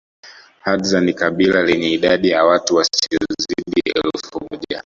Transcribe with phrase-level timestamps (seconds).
[0.59, 4.79] Hadza ni kabila lenye idadi ya watu wasiozidi elfu moja